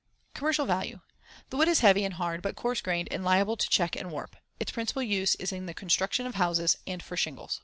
Commercial 0.33 0.65
value: 0.65 0.99
The 1.51 1.57
wood 1.57 1.67
is 1.67 1.81
heavy 1.81 2.03
and 2.03 2.15
hard 2.15 2.41
but 2.41 2.55
coarse 2.55 2.81
grained 2.81 3.09
and 3.11 3.23
liable 3.23 3.55
to 3.55 3.69
check 3.69 3.95
and 3.95 4.09
warp. 4.09 4.35
Its 4.59 4.71
principal 4.71 5.03
use 5.03 5.35
is 5.35 5.51
in 5.51 5.67
the 5.67 5.75
construction 5.75 6.25
of 6.25 6.33
houses 6.33 6.75
and 6.87 7.03
for 7.03 7.15
shingles. 7.15 7.59